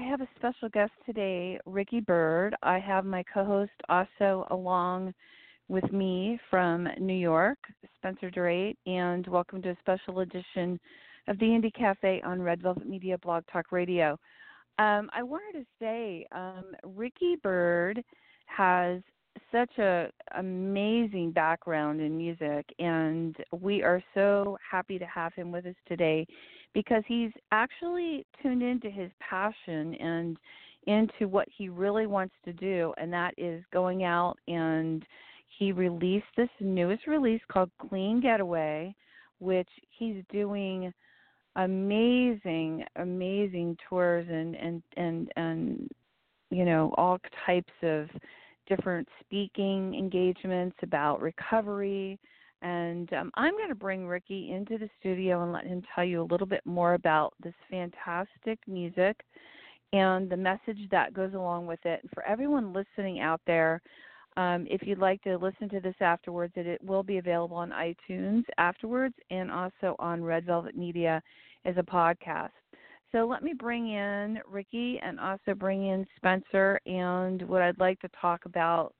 [0.00, 2.56] I have a special guest today, Ricky Byrd.
[2.62, 5.12] I have my co host also along
[5.68, 7.58] with me from New York,
[7.96, 10.80] Spencer Durate, and welcome to a special edition
[11.28, 14.12] of the Indie Cafe on Red Velvet Media Blog Talk Radio.
[14.78, 18.02] Um, I wanted to say, um, Ricky Byrd
[18.46, 19.02] has
[19.52, 25.66] such a amazing background in music and we are so happy to have him with
[25.66, 26.26] us today
[26.72, 30.36] because he's actually tuned into his passion and
[30.86, 35.04] into what he really wants to do and that is going out and
[35.58, 38.94] he released this newest release called Clean Getaway
[39.40, 40.92] which he's doing
[41.56, 45.90] amazing amazing tours and and and and
[46.50, 48.08] you know all types of
[48.70, 52.18] different speaking engagements about recovery.
[52.62, 56.22] And um, I'm going to bring Ricky into the studio and let him tell you
[56.22, 59.20] a little bit more about this fantastic music
[59.92, 62.00] and the message that goes along with it.
[62.02, 63.82] And for everyone listening out there,
[64.36, 67.70] um, if you'd like to listen to this afterwards, it, it will be available on
[67.70, 71.20] iTunes afterwards and also on Red Velvet Media
[71.64, 72.50] as a podcast.
[73.12, 76.80] So let me bring in Ricky and also bring in Spencer.
[76.86, 78.94] And what I'd like to talk about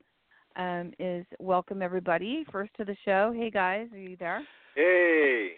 [0.57, 3.33] um, is welcome everybody first to the show.
[3.35, 4.43] Hey guys, are you there?
[4.75, 5.51] Hey,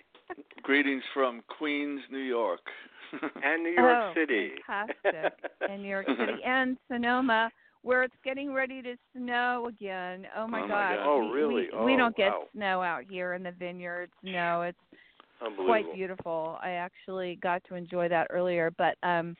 [0.62, 2.60] greetings from Queens, New York,
[3.42, 4.50] and New York oh, City.
[4.66, 5.32] Fantastic,
[5.70, 7.50] and New York City and Sonoma,
[7.80, 10.26] where it's getting ready to snow again.
[10.36, 10.96] Oh my, oh my God!
[10.96, 11.06] God.
[11.06, 11.54] Oh, we, really?
[11.54, 12.44] We, Oh, we don't get wow.
[12.54, 14.12] snow out here in the vineyards.
[14.22, 14.91] No, it's Unbelievable.
[15.64, 16.58] Quite beautiful.
[16.62, 19.36] I actually got to enjoy that earlier, but um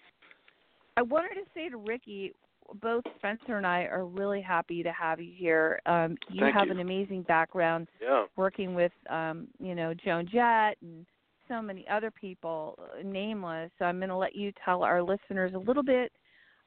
[0.96, 2.32] I wanted to say to Ricky,
[2.81, 5.81] both Spencer and I are really happy to have you here.
[5.87, 6.72] Um you Thank have you.
[6.72, 8.25] an amazing background Yeah.
[8.37, 11.06] working with um, you know, Joan Jett and
[11.49, 13.70] so many other people, nameless.
[13.78, 16.12] So I'm going to let you tell our listeners a little bit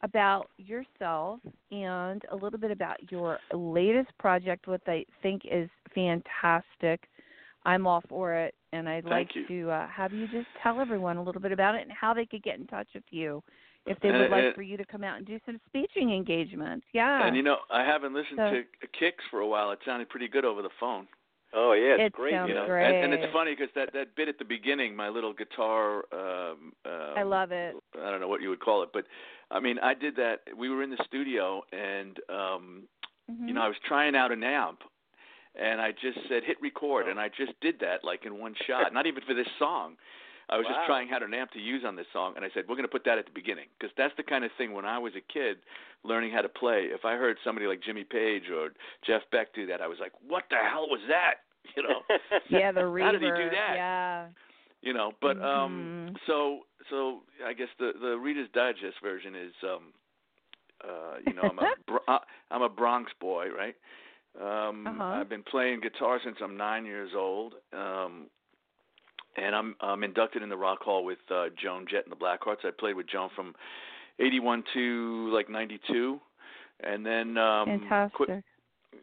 [0.03, 1.39] about yourself
[1.71, 7.07] and a little bit about your latest project, what I think is fantastic.
[7.65, 9.47] I'm all for it, and I'd Thank like you.
[9.65, 12.25] to uh, have you just tell everyone a little bit about it and how they
[12.25, 13.43] could get in touch with you
[13.85, 16.11] if they And- would like and- for you to come out and do some speaking
[16.13, 16.85] engagements.
[16.93, 17.25] Yeah.
[17.25, 19.71] And you know, I haven't listened So- to Kicks for a while.
[19.71, 21.07] It sounded pretty good over the phone.
[21.57, 22.33] Oh yeah, it's It great.
[22.33, 22.65] sounds you know.
[22.65, 22.85] great.
[23.03, 26.03] And, and it's funny because that that bit at the beginning, my little guitar.
[26.11, 27.75] Um, um, I love it.
[27.97, 29.05] I don't know what you would call it, but
[29.51, 30.41] I mean, I did that.
[30.57, 32.83] We were in the studio, and um,
[33.31, 33.47] Mhm.
[33.47, 34.81] you know, I was trying out an amp,
[35.59, 38.93] and I just said hit record, and I just did that like in one shot.
[38.93, 39.95] Not even for this song.
[40.47, 40.73] I was Wow.
[40.75, 42.85] just trying out an amp to use on this song, and I said we're going
[42.87, 45.13] to put that at the beginning because that's the kind of thing when I was
[45.15, 45.57] a kid
[46.03, 46.85] learning how to play.
[46.93, 48.69] If I heard somebody like Jimmy Page or
[49.07, 51.35] Jeff Beck do that, I was like, what the hell was that?
[51.75, 52.01] You know.
[52.49, 53.01] yeah, the reverb.
[53.03, 53.73] How did he do that?
[53.75, 54.27] Yeah.
[54.83, 56.15] you know but um Mhm.
[56.27, 56.59] so
[56.91, 59.91] so i guess the the reader's digest version is um
[60.83, 62.19] uh you know i'm a Bro- uh,
[62.51, 63.75] i'm a bronx boy right
[64.41, 65.03] um Uh-huh.
[65.19, 68.27] i've been playing guitar since i'm 9 years old um
[69.37, 72.63] and i'm i'm inducted in the rock hall with uh joan jett and the blackhearts
[72.65, 73.53] i played with joan from
[74.19, 76.19] 81 to like 92
[76.81, 78.13] and then um Fantastic.
[78.15, 78.43] quit,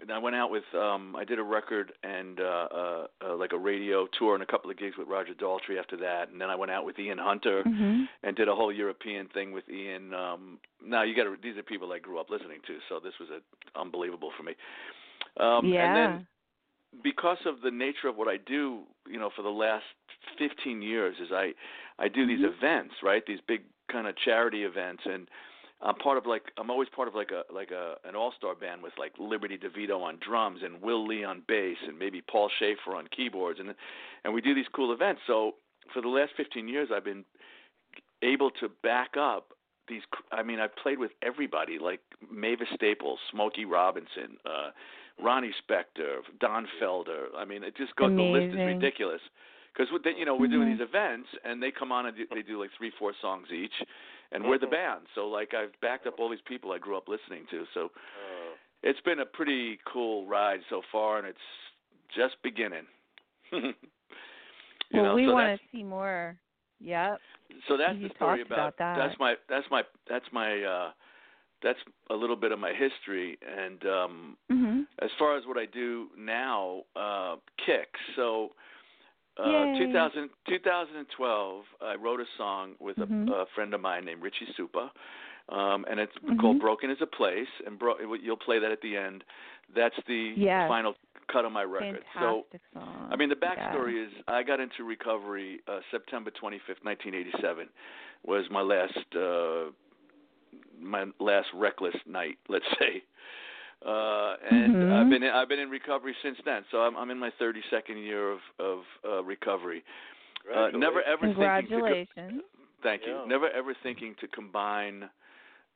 [0.00, 3.52] and I went out with um I did a record and uh, uh uh like
[3.52, 6.48] a radio tour and a couple of gigs with Roger Daltrey after that and then
[6.50, 8.08] I went out with Ian Hunter Mhm.
[8.22, 11.62] and did a whole European thing with Ian um now you got to these are
[11.62, 13.40] people I grew up listening to so this was a,
[13.78, 14.54] unbelievable for me
[15.38, 15.84] um yeah.
[15.84, 16.26] and then
[17.02, 19.84] because of the nature of what I do, you know, for the last
[20.38, 21.54] 15 years is I
[21.98, 22.54] I do these Mhm.
[22.56, 23.24] events, right?
[23.26, 25.28] These big kind of charity events and
[25.80, 28.82] I'm part of like I'm always part of like a like a an all-star band
[28.82, 32.94] with like Liberty DeVito on drums and Will Lee on bass and maybe Paul Shaffer
[32.94, 33.74] on keyboards and
[34.24, 35.22] and we do these cool events.
[35.26, 35.56] So
[35.92, 37.24] for the last 15 years I've been
[38.22, 39.52] able to back up
[39.88, 42.00] these cr- I mean I've played with everybody like
[42.30, 44.70] Mavis Staples, Smokey Robinson, uh
[45.22, 47.26] Ronnie Spector, Don Felder.
[47.36, 48.10] I mean, it just goes.
[48.16, 48.66] The list is Amazing.
[48.78, 49.20] ridiculous.
[49.74, 49.88] Because
[50.18, 50.72] you know we're doing Mhm.
[50.78, 53.72] these events, and they come on and do, they do like three, four songs each,
[54.32, 54.70] and we're the Mhm.
[54.70, 55.06] band.
[55.14, 57.66] So like I've backed up all these people I grew up listening to.
[57.72, 58.54] So Oh.
[58.82, 61.38] it's been a pretty cool ride so far, and it's
[62.14, 62.86] just beginning.
[63.52, 63.74] you
[64.92, 66.36] well, know, we so want to see more.
[66.80, 67.20] Yep.
[67.68, 68.96] So that's you the story talked about that.
[68.96, 70.90] That's my that's my that's my uh
[71.62, 71.78] that's
[72.10, 74.86] a little bit of my history and um Mhm.
[75.00, 78.00] as far as what I do now, uh, kicks.
[78.16, 78.52] So
[79.38, 83.28] Uh, 2000, 2012, I wrote a song with mm-hmm.
[83.28, 84.90] a, a friend of mine named Richie Supa,
[85.52, 86.38] um, and it's mm-hmm.
[86.38, 89.22] called "Broken Is a Place," and bro- you'll play that at the end.
[89.74, 90.68] That's the yes.
[90.68, 90.94] final
[91.30, 92.02] cut on my record.
[92.14, 93.08] Fantastic so, song.
[93.10, 94.06] I mean, the backstory yeah.
[94.06, 97.68] is I got into recovery uh, September 25th, 1987,
[98.24, 99.70] was my last uh,
[100.80, 103.02] my last reckless night, let's say.
[103.84, 104.92] Uh, and mm-hmm.
[104.92, 106.64] I've been in, I've been in recovery since then.
[106.70, 109.82] So I'm I'm in my 32nd year of of uh, recovery.
[110.54, 112.08] Uh, never ever Congratulations.
[112.14, 112.44] thinking to,
[112.82, 113.12] thank you.
[113.12, 113.24] Yeah.
[113.26, 115.08] Never ever thinking to combine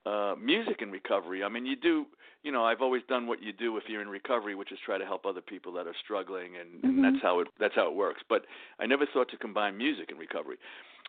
[0.06, 1.42] uh music and recovery.
[1.42, 2.06] I mean, you do,
[2.42, 4.98] you know, I've always done what you do if you're in recovery, which is try
[4.98, 6.86] to help other people that are struggling and, mm-hmm.
[6.86, 8.22] and that's how it that's how it works.
[8.28, 8.46] But
[8.78, 10.56] I never thought to combine music and recovery.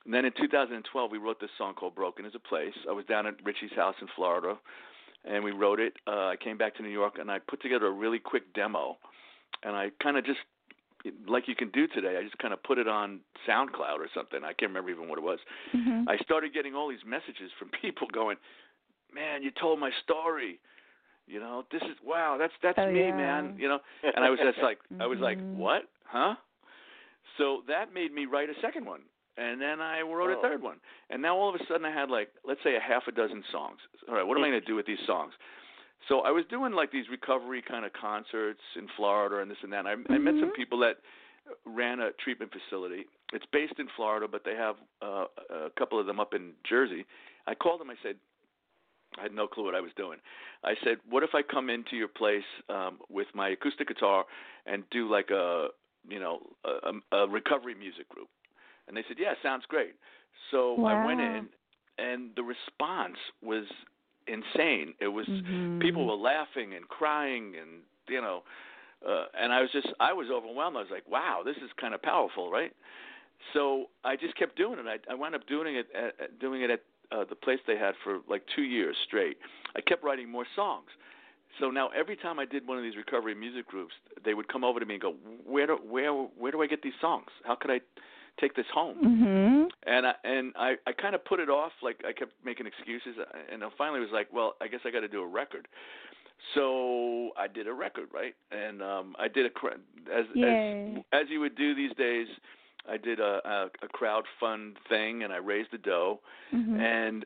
[0.06, 3.06] And then in 2012, we wrote this song called "Broken Is a Place." I was
[3.06, 4.58] down at Richie's house in Florida,
[5.26, 5.94] and we wrote it.
[6.08, 8.98] Uh, I came back to New York, and I put together a really quick demo,
[9.64, 10.40] and I kind of just
[11.28, 12.18] like you can do today.
[12.18, 14.44] I just kind of put it on SoundCloud or something.
[14.44, 15.40] I can't remember even what it was.
[15.76, 16.10] Mm-hmm.
[16.10, 18.38] I started getting all these messages from people going,
[19.18, 20.60] "Man, you told my story."
[21.28, 22.38] You know, this is wow.
[22.40, 23.18] That's that's oh, me, yeah.
[23.18, 23.56] man.
[23.58, 23.80] You know,
[24.16, 25.02] and I was just like, mm-hmm.
[25.02, 25.58] I was like, Mm-hmm.
[25.58, 25.84] what?
[26.06, 26.36] Huh?
[27.38, 29.02] So that made me write a second one,
[29.38, 30.40] and then I wrote Oh.
[30.40, 30.78] a third one,
[31.10, 33.44] and now all of a sudden I had like, let's say, a half a dozen
[33.52, 33.80] songs.
[34.08, 35.34] All right, what am I going to do with these songs?
[36.08, 39.74] So I was doing like these recovery kind of concerts in Florida and this and
[39.74, 39.86] that.
[39.86, 40.56] And I, I met some Mhm.
[40.56, 40.98] people that
[41.66, 43.06] ran a treatment facility.
[43.34, 47.06] It's based in Florida, but they have uh, a couple of them up in Jersey.
[47.46, 47.90] I called them.
[47.90, 48.16] I said,
[49.18, 50.20] I had no clue what I was doing.
[50.64, 54.26] I said, "What if I come into your place um, with my acoustic guitar
[54.66, 55.70] and do like a,
[56.08, 58.30] you know, a, a recovery music group?"
[58.88, 59.96] And they said, "Yeah, sounds great."
[60.52, 61.50] So I went in,
[61.98, 63.66] and the response was
[64.28, 64.94] insane.
[65.00, 65.80] It was Mhm.
[65.80, 68.44] people were laughing and crying, and you know,
[69.08, 70.78] uh, and I was just I was overwhelmed.
[70.78, 72.74] I was like, "Wow, this is kind of powerful, right?"
[73.54, 74.86] So I just kept doing it.
[74.88, 77.78] I, I wound up doing it at, at doing it at uh, the place they
[77.78, 79.38] had for like two years straight.
[79.76, 80.88] I kept writing more songs.
[81.60, 84.64] So now every time I did one of these recovery music groups, they would come
[84.64, 87.28] over to me and go, "Where do where where do I get these songs?
[87.44, 87.82] How could I
[88.40, 89.70] take this home?" Mhm.
[89.84, 91.72] And I and I I kind of put it off.
[91.82, 93.16] Like I kept making excuses,
[93.52, 95.68] and I finally was like, "Well, I guess I got to do a record."
[96.54, 98.36] So I did a record, right?
[98.52, 99.52] And um I did a
[100.14, 101.04] as Yay.
[101.12, 102.28] as as you would do these days.
[102.90, 106.20] I did a, a a crowd fund thing, and I raised the dough,
[106.54, 106.80] Mhm.
[106.80, 107.26] and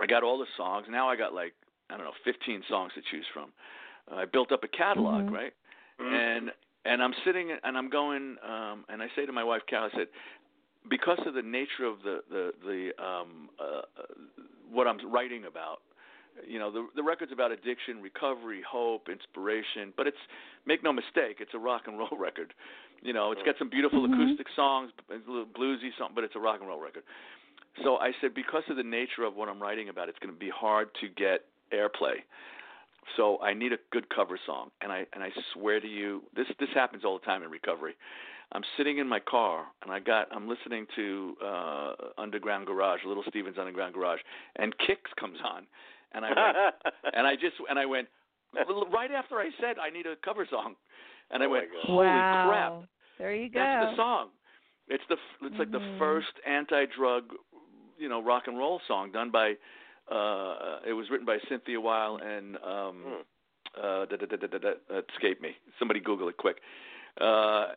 [0.00, 0.86] I got all the songs.
[0.88, 1.54] Now I got like
[1.90, 3.50] I don't know, 15 songs to choose from.
[4.12, 5.32] Uh, I built up a catalog, Mhm.
[5.32, 5.54] right?
[5.98, 6.12] Mhm.
[6.12, 6.52] And
[6.84, 9.96] and I'm sitting and I'm going, um, and I say to my wife, Carol, I
[9.96, 10.08] said,
[10.88, 13.82] because of the nature of the the the um, uh, uh,
[14.70, 15.82] what I'm writing about,
[16.46, 20.18] you know, the the record's about addiction, recovery, hope, inspiration, but it's
[20.66, 22.54] make no mistake, it's a rock and roll record.
[23.02, 24.12] You know, it's got some beautiful Mhm.
[24.12, 27.04] acoustic songs, it's a little bluesy something, but it's a rock and roll record.
[27.82, 30.38] So I said, because of the nature of what I'm writing about, it's going to
[30.38, 32.22] be hard to get airplay.
[33.16, 36.46] So I need a good cover song, and I and I swear to you, this
[36.58, 37.96] this happens all the time in recovery.
[38.52, 43.24] I'm sitting in my car, and I got I'm listening to uh Underground Garage, Little
[43.28, 44.20] Steven's Underground Garage,
[44.56, 45.66] and Kicks comes on,
[46.12, 46.56] and I went,
[47.14, 48.08] and I just and I went
[48.92, 50.74] right after I said I need a cover song,
[51.30, 51.80] and I Oh went, God.
[51.86, 52.46] holy wow.
[52.48, 53.60] crap, There you go.
[53.60, 54.28] that's the song.
[54.88, 55.16] It's the
[55.46, 55.98] it's like the Mhm.
[55.98, 57.34] first anti-drug,
[57.98, 59.56] you know, rock and roll song done by.
[60.10, 63.20] Uh, it was written by Cynthia Weil and um, Hmm.
[63.76, 65.54] uh, da, da, da, da, da, da, escape me.
[65.78, 66.56] Somebody Google it quick.
[67.20, 67.74] Uh,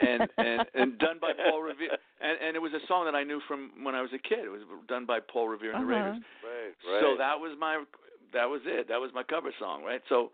[0.00, 1.90] and and and done by Paul Revere.
[2.20, 4.40] And and it was a song that I knew from when I was a kid.
[4.44, 6.04] It was done by Paul Revere and the Uh-huh.
[6.06, 6.22] Raiders.
[6.42, 7.00] Right, right.
[7.02, 7.84] So that was my
[8.32, 8.88] that was it.
[8.88, 10.00] That was my cover song, right?
[10.08, 10.30] So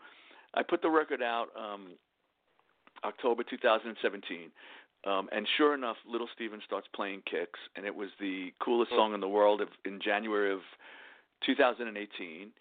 [0.54, 1.94] I put the record out um
[3.04, 4.50] October 2017.
[5.06, 8.96] Um, and sure enough, Little Steven starts playing kicks, and it was the coolest Hmm.
[8.96, 10.60] song in the world of, in January of
[11.44, 12.52] 2018.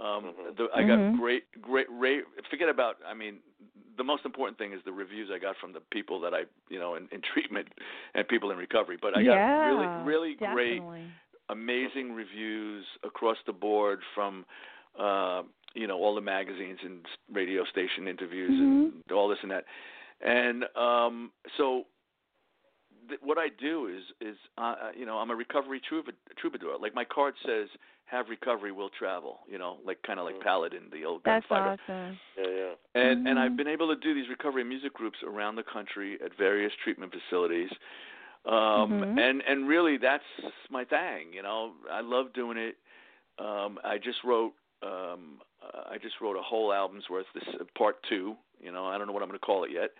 [0.00, 0.56] Um, Mhm.
[0.56, 1.12] the, I got Mhm.
[1.12, 2.24] great, great, rate.
[2.48, 2.96] Forget about.
[3.06, 3.40] I mean,
[3.98, 6.78] the most important thing is the reviews I got from the people that I, you
[6.78, 7.68] know, in, in treatment
[8.14, 8.96] and people in recovery.
[9.00, 10.80] But I got yeah, really, really great
[11.50, 14.46] amazing reviews across the board from
[14.98, 15.42] uh,
[15.74, 19.64] you know all the magazines and radio station interviews and all this and that.
[20.22, 21.84] And um, so
[23.08, 26.78] th- what I do is is uh, uh, you know I'm a recovery trouba- troubadour.
[26.80, 27.68] Like my card says,
[28.06, 30.42] "Have recovery, will travel." You know, like kind of like Mhm.
[30.42, 31.78] Paladin, the old That's gunfighter.
[31.88, 32.18] awesome.
[32.36, 32.74] yeah, yeah.
[33.02, 33.56] And and I've Mhm.
[33.56, 37.70] been able to do these recovery music groups around the country at various treatment facilities.
[38.44, 39.18] Um Mhm.
[39.18, 40.24] and and really that's
[40.70, 41.74] my thing, you know.
[41.90, 42.76] I love doing it.
[43.38, 47.64] Um I just wrote um uh, I just wrote a whole album's worth this uh,
[47.76, 49.90] part 2, you know, I don't know what I'm going to call it yet.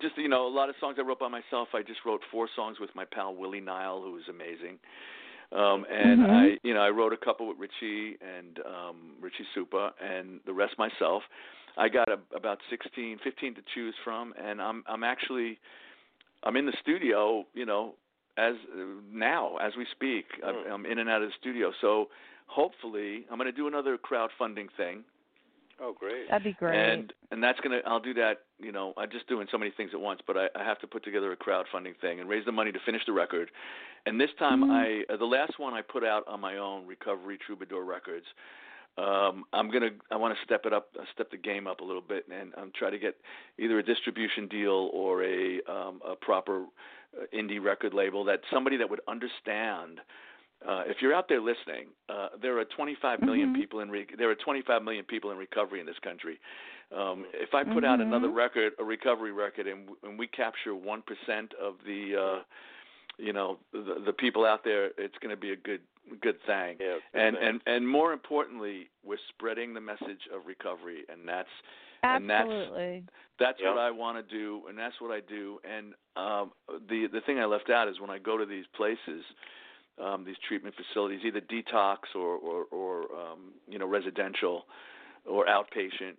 [0.00, 1.68] just you know, a lot of songs I wrote by myself.
[1.74, 4.78] I just wrote four songs with my pal Willie Nile, who is amazing.
[5.52, 6.30] Um, and Mhm.
[6.30, 10.52] I, you know, I wrote a couple with Richie and um, Richie Supa, and the
[10.54, 11.22] rest myself.
[11.76, 15.58] I got a, about 16, 15 to choose from, and I'm I'm actually
[16.42, 17.94] I'm in the studio, you know,
[18.38, 18.54] as
[19.12, 20.24] now as we speak.
[20.42, 20.72] I'm, Hmm.
[20.72, 22.08] I'm in and out of the studio, so
[22.52, 25.04] hopefully I'm going to do another crowdfunding thing
[25.80, 26.28] Oh, great.
[26.30, 26.76] That'd be great.
[26.78, 28.42] and and that's gonna I'll do that.
[28.60, 30.86] You know, I'm just doing so many things at once, but I, I have to
[30.86, 33.50] put together a crowdfunding thing and raise the money to finish the record.
[34.06, 34.70] And this time, Mhm.
[34.70, 38.26] I uh, the last one I put out on my own, Recovery Troubadour Records.
[38.96, 41.84] Um, I'm gonna I want to step it up, uh, step the game up a
[41.84, 43.16] little bit, and I'm try to get
[43.58, 46.64] either a distribution deal or a um, a proper
[47.18, 50.00] uh, indie record label that somebody that would understand
[50.68, 53.56] uh, if you're out there listening, uh, there are 25 million Mhm.
[53.56, 56.38] people in re- there are 25 million people in recovery in this country.
[56.92, 58.02] Um, if I put out Mhm.
[58.02, 62.42] another record, a recovery record, and, w- and we capture one percent of the, uh,
[63.18, 65.80] you know, the, the people out there, it's going to be a good
[66.20, 66.76] good thing.
[66.80, 66.98] Yeah.
[67.14, 67.38] And thanks.
[67.42, 71.48] and and more importantly, we're spreading the message of recovery, and that's
[72.04, 73.04] and that's- Absolutely.
[73.38, 73.68] that's Yeah.
[73.70, 75.60] what I want to do, and that's what I do.
[75.64, 76.52] And um,
[76.88, 79.24] the the thing I left out is when I go to these places,
[80.00, 84.64] um, these treatment facilities, either detox or or, or um, you know residential
[85.26, 86.14] or outpatient.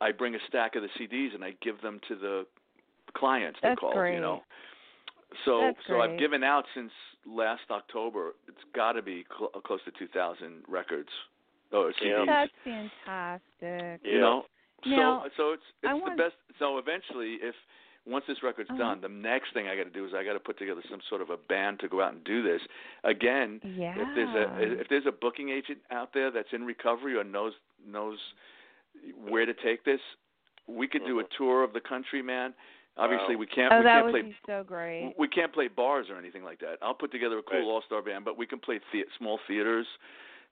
[0.00, 2.46] I bring a stack of the CDs and I give them to the
[3.16, 3.58] clients.
[3.62, 4.14] They're That's great.
[4.14, 4.42] you know.
[5.46, 6.90] So That's so I've given out since
[7.26, 8.34] last October.
[8.48, 11.08] It's got to be cl- close to 2,000 records
[11.72, 12.26] or CDs.
[12.26, 14.00] That's fantastic.
[14.04, 14.44] You know,
[14.84, 16.34] Now, so so it's I it's want- the best.
[16.58, 17.54] So eventually, if
[18.04, 18.78] once this record's Uh-huh.
[18.78, 21.00] done, the next thing I got to do is I got to put together some
[21.08, 22.60] sort of a band to go out and do this.
[23.04, 23.94] Again, Yeah.
[23.96, 27.54] if there's a if there's a booking agent out there that's in recovery or knows
[27.86, 28.18] knows
[29.16, 30.00] where to take this,
[30.66, 32.54] we could do a tour of the country, man.
[32.98, 33.40] Obviously, Wow.
[33.40, 35.14] we can't oh, we that can't would play be so great.
[35.16, 36.78] we can't play bars or anything like that.
[36.82, 37.64] I'll put together a cool Right.
[37.66, 39.86] all star band, but we can play the- small theaters.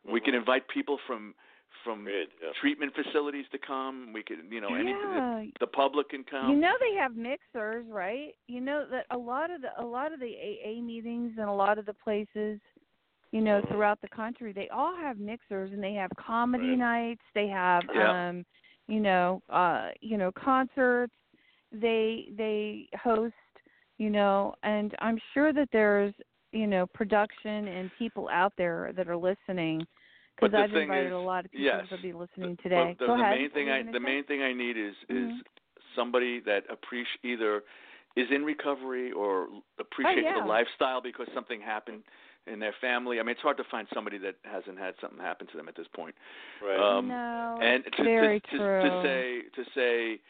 [0.05, 0.25] We Mhm.
[0.25, 1.35] can invite people from
[1.85, 2.29] from Great.
[2.43, 2.51] Yeah.
[2.61, 4.13] treatment facilities to come.
[4.13, 5.45] We could, you know, any yeah.
[5.61, 6.51] the public can come.
[6.51, 8.35] You know they have mixers, right?
[8.49, 11.53] You know that a lot of the a lot of the AA meetings and a
[11.53, 12.61] lot of the places,
[13.33, 13.69] you know, Mhm.
[13.69, 16.79] throughout the country, they all have mixers and they have comedy Right.
[16.79, 18.29] nights, they have Yeah.
[18.29, 18.45] um,
[18.89, 21.15] you know, uh, you know, concerts.
[21.73, 23.35] They they host,
[23.99, 26.15] you know, and I'm sure that there's,
[26.53, 30.00] you know, production and people out there that are listening But
[30.41, 31.89] because the I've invited is- a lot of people yes.
[31.91, 32.97] to be listening But today.
[32.99, 33.39] the, Go the ahead.
[33.39, 35.41] main thing I the main thing I need is is Mhm.
[35.95, 37.63] somebody that appreciate either
[38.17, 40.41] is in recovery or appreciates Oh, yeah.
[40.43, 42.03] the lifestyle because something happened
[42.47, 43.21] in their family.
[43.21, 45.77] I mean, it's hard to find somebody that hasn't had something happen to them at
[45.77, 46.15] this point.
[46.61, 46.79] Right.
[46.81, 48.83] Um, no, and it's to, very to, to, true.
[48.83, 50.21] to say to say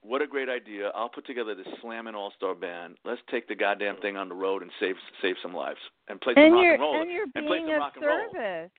[0.00, 3.54] what a great idea i'll put together this slamming all star band let's take the
[3.54, 6.64] goddamn thing on the road and save save some lives and play some and rock
[6.64, 8.70] and roll and you're play some rock and roll service.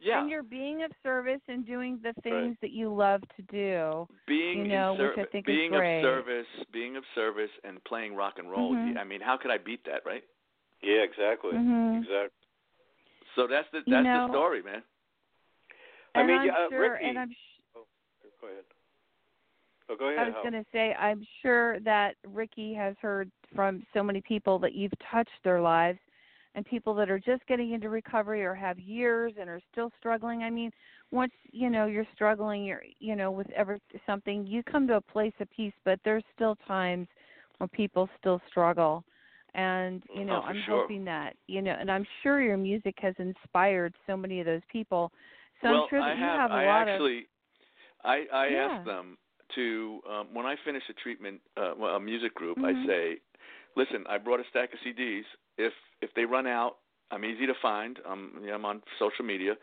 [0.00, 4.06] Yeah And you're being of service and doing the things that you love to do.
[4.26, 5.98] being you know, in which I service think is great.
[5.98, 8.96] of service being of service and playing rock and roll Mhm.
[8.98, 10.24] i mean how could i beat that right
[10.82, 11.00] yeah.
[11.02, 11.52] Exactly.
[11.52, 12.02] Mhm.
[12.02, 12.28] Exactly.
[13.36, 14.82] so that's the that's You know- the story man
[16.16, 17.58] I And mean, I'm uh, sure, Ricky- and I'm sh-
[18.40, 18.64] Go ahead.
[19.88, 20.18] Oh, go ahead.
[20.20, 24.58] I was going to say, I'm sure that Ricky has heard from so many people
[24.60, 25.98] that you've touched their lives
[26.54, 30.42] and people that are just getting into recovery or have years and are still struggling.
[30.42, 30.70] I mean,
[31.10, 35.00] once, you know, you're struggling, you're, you know, with ever something, you come to a
[35.00, 37.08] place of peace, but there's still times
[37.58, 39.04] when people still struggle.
[39.54, 40.80] And, you know, Oh, I'm sure.
[40.80, 44.62] hoping that, you know, and I'm sure your music has inspired so many of those
[44.70, 45.12] people.
[45.62, 47.26] So well I'm sure that i you have, have a i lot actually
[48.04, 48.66] i i Yeah.
[48.66, 49.16] asked them
[49.54, 52.86] to um when i finish a treatment uh well, a music group i Mhm.
[52.86, 53.16] say
[53.76, 55.22] listen i brought a stack of cds
[55.58, 56.76] if if they run out
[57.10, 57.98] i'm easy to find.
[58.08, 59.54] I'm you know, i'm on social media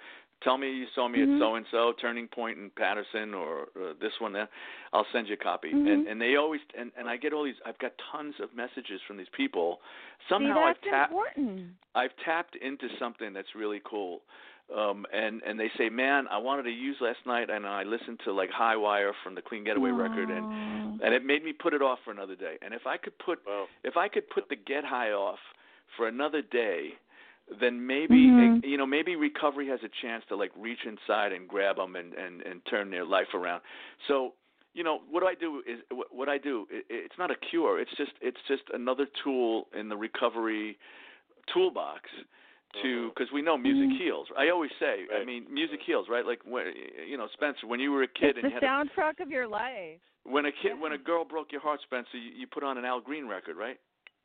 [0.43, 1.36] tell me you saw me Mhm.
[1.36, 4.49] at so and so turning point in Paterson or uh, this one there
[4.93, 5.88] i'll send you a copy Mhm.
[5.91, 8.99] and and they always and and i get all these i've got tons of messages
[9.08, 9.77] from these people of
[10.30, 11.69] somehow See, i've that's tapped important.
[11.93, 14.21] I've tapped into something that's really cool.
[14.73, 18.21] Um and and they say, "Man, I wanted to use last night and I listened
[18.23, 20.47] to like High Wire from the Clean Getaway record and
[21.04, 22.58] and it made me put it off for another day.
[22.62, 23.67] And if I could put Wow.
[23.84, 25.39] if I could put the Get High off
[25.97, 26.93] for another day,
[27.60, 28.64] then maybe Mhm.
[28.64, 32.14] you know maybe recovery has a chance to like reach inside and grab them and
[32.14, 33.62] and and turn their life around.
[34.08, 34.34] So
[34.74, 36.68] you know what do I do is what what I do.
[36.70, 37.80] It, it's not a cure.
[37.80, 40.78] It's just it's just another tool in the recovery
[41.54, 42.10] toolbox
[42.82, 43.98] to because we know music Mhm.
[43.98, 44.32] heals.
[44.38, 46.26] I always say, I mean, music heals, right?
[46.26, 46.74] Like when
[47.06, 49.20] you know, Spencer, when you were a kid it's and the you had a soundtrack
[49.20, 50.00] of your life.
[50.24, 52.86] when a kid, when a girl broke your heart, Spencer, you, you put on an
[52.86, 53.78] Al Green record, right?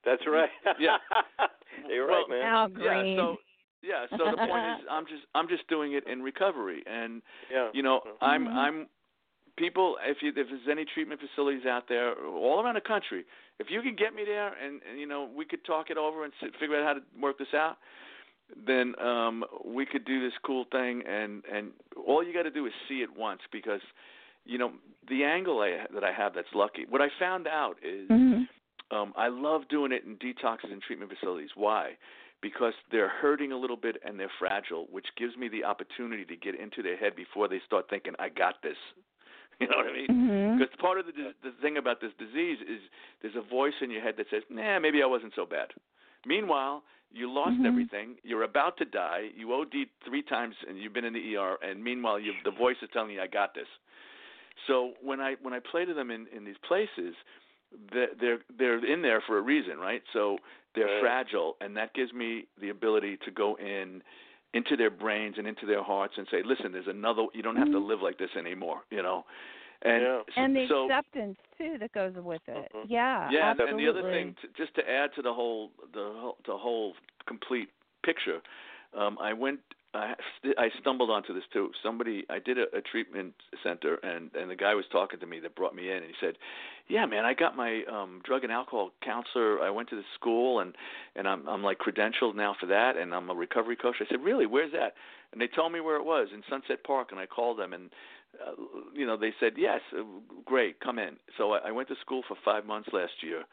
[0.04, 0.50] That's right.
[0.78, 0.98] Yeah.
[1.88, 2.42] You're Well, right, man.
[2.42, 2.86] Al Green.
[2.86, 3.16] Yeah.
[3.16, 3.36] So
[3.82, 4.06] yeah.
[4.16, 7.68] So the point is, I'm just I'm just doing it in recovery, and yeah.
[7.72, 8.54] you know I'm Mhm.
[8.54, 8.86] I'm
[9.56, 13.24] people if you if there's any treatment facilities out there all around the country
[13.58, 16.24] if you could get me there and, and you know we could talk it over
[16.24, 17.78] and sit, figure out how to work this out
[18.66, 21.70] then um we could do this cool thing and and
[22.06, 23.80] all you got to do is see it once because
[24.44, 24.72] you know
[25.08, 28.46] the angle I, that I have that's lucky what I found out is Mhm.
[28.90, 31.50] Um, I love doing it in detoxes and treatment facilities.
[31.54, 31.92] Why?
[32.42, 36.36] Because they're hurting a little bit and they're fragile, which gives me the opportunity to
[36.36, 38.76] get into their head before they start thinking, "I got this."
[39.58, 40.52] You know what I mean?
[40.58, 42.80] Because part of the the thing about this disease is
[43.22, 45.72] there's a voice in your head that says, "Nah, maybe I wasn't so bad."
[46.26, 47.64] Meanwhile, you lost Mhm.
[47.64, 48.18] everything.
[48.22, 49.30] You're about to die.
[49.34, 51.56] You OD'd three times and you've been in the ER.
[51.62, 53.68] And meanwhile, you the voice is telling you, "I got this."
[54.66, 57.14] So when I when I play to them in in these places,
[57.92, 60.02] they're they're, they're in there for a reason, right?
[60.12, 60.38] So
[60.74, 61.00] they're Right.
[61.00, 64.02] fragile, and that gives me the ability to go in
[64.54, 67.26] into their brains and into their hearts and say, "Listen, there's another.
[67.34, 67.86] You don't have to Mhm.
[67.88, 69.24] live like this anymore," you know.
[69.82, 70.22] And Yeah.
[70.36, 72.70] And the so acceptance too that goes with it.
[72.74, 72.86] Mhm.
[72.88, 73.30] Yeah.
[73.30, 73.70] yeah, absolutely.
[73.70, 76.94] and the other thing, t- just to add to the whole the whole, the whole
[77.26, 77.70] complete
[78.02, 78.40] picture,
[78.94, 79.60] um, I went.
[79.96, 81.70] I, st- I stumbled onto this too.
[81.82, 85.40] Somebody, I did a, a treatment center, and and the guy was talking to me
[85.40, 86.36] that brought me in, and he said,
[86.88, 89.60] "Yeah, man, I got my um drug and alcohol counselor.
[89.60, 90.74] I went to the school, and
[91.14, 94.22] and I'm I'm like credentialed now for that, and I'm a recovery coach." I said,
[94.22, 94.46] "Really?
[94.46, 94.94] Where's that?"
[95.32, 97.90] And they told me where it was in Sunset Park, and I called them, and
[98.46, 98.52] uh,
[98.94, 100.02] you know they said, "Yes, uh,
[100.44, 103.44] great, come in." So I, I went to school for five months last year,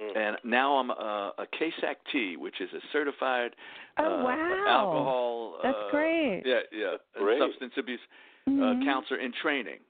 [0.00, 0.16] Mm.
[0.16, 3.52] and now I'm a, a KSAC T, which is a certified
[3.98, 4.64] Oh uh, wow.
[4.68, 5.58] alcohol.
[5.62, 6.42] That's uh, great.
[6.44, 7.40] Yeah, yeah, Great.
[7.40, 8.00] substance abuse
[8.48, 8.82] Mhm.
[8.82, 9.80] uh, counselor in training,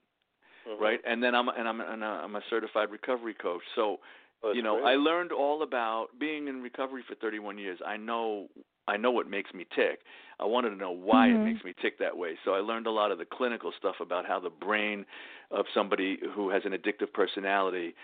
[0.67, 0.79] Mhm.
[0.79, 0.99] right?
[1.05, 3.63] And then I'm and I'm and I'm a certified recovery coach.
[3.75, 3.99] So
[4.43, 4.93] Oh, that's you know, great.
[4.93, 7.79] I learned all about being in recovery for 31 years.
[7.85, 8.49] I know
[8.87, 9.99] I know what makes me tick.
[10.39, 11.35] I wanted to know why Mhm.
[11.35, 12.37] it makes me tick that way.
[12.45, 15.05] So I learned a lot of the clinical stuff about how the brain
[15.51, 17.95] of somebody who has an addictive personality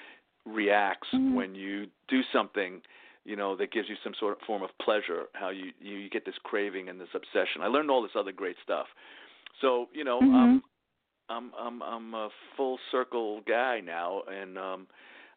[0.45, 1.35] reacts Mhm.
[1.35, 2.81] when you do something
[3.25, 6.25] you know that gives you some sort of form of pleasure how you you get
[6.25, 8.87] this craving and this obsession i learned all this other great stuff
[9.61, 10.33] so you know Mhm.
[10.33, 10.63] um
[11.29, 14.87] i'm i'm i'm a full circle guy now and um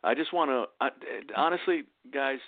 [0.03, 0.91] i just want to I,
[1.37, 2.41] honestly guys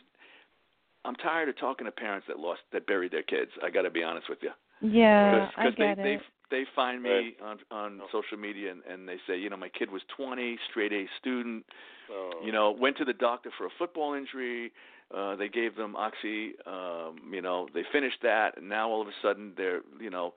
[1.05, 3.90] i'm tired of talking to parents that lost that buried their kids i got to
[3.90, 6.23] be honest with you Yeah, I because they it.
[6.51, 7.37] They find me Right.
[7.43, 10.93] on on social media and, and they say you know my kid was 20 straight
[10.93, 11.65] A student
[12.11, 12.31] Oh.
[12.43, 14.73] you know went to the doctor for a football injury
[15.15, 19.09] uh they gave them oxy um you know they finished that and now all of
[19.09, 20.33] a sudden they're you know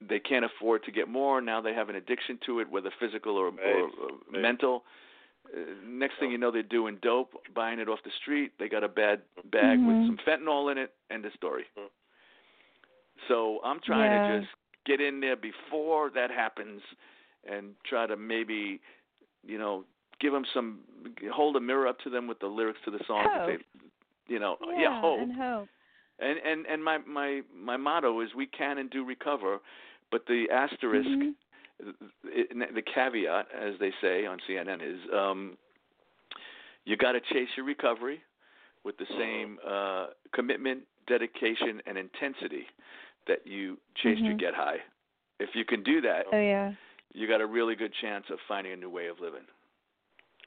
[0.00, 3.36] they can't afford to get more now they have an addiction to it whether physical
[3.36, 3.60] or, Right.
[3.64, 4.42] or, or Right.
[4.42, 4.82] mental
[5.54, 8.82] uh, next thing you know they're doing dope buying it off the street they got
[8.82, 9.86] a bad bag Mhm.
[9.86, 11.90] with some fentanyl in it end of story Mhm.
[13.28, 14.26] so i'm trying Yeah.
[14.26, 14.52] to just
[14.86, 16.80] get in there before that happens
[17.50, 18.80] and try to maybe
[19.46, 19.84] you know
[20.20, 20.78] give them some
[21.32, 24.38] hold a mirror up to them with the lyrics to the song and they, you
[24.38, 25.68] know Yeah, yeah hope and hope.
[26.18, 29.58] and and and my my my motto is we can and do recover
[30.10, 31.34] but the asterisk Mhm.
[32.24, 35.56] it, the caveat as they say on CNN is um
[36.84, 38.22] you got to chase your recovery
[38.84, 42.66] with the same uh commitment dedication and intensity
[43.26, 44.38] that you chased your Mhm.
[44.38, 44.82] get high
[45.40, 46.72] if you can do that Oh yeah.
[47.12, 49.46] you got a really good chance of finding a new way of living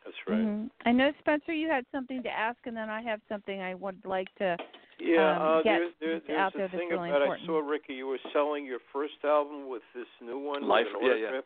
[0.05, 0.39] That's right.
[0.39, 0.69] Mhm.
[0.85, 3.99] I know Spencer, you had something to ask, and then I have something I would
[4.05, 4.55] like to.
[4.99, 7.23] Yeah, um, uh, get there, there, this there's out a there that's thing really about
[7.23, 7.43] important.
[7.43, 7.95] I saw Ricky.
[7.95, 10.63] You were selling your first album with this new one.
[10.65, 11.41] Life- an yeah, yeah.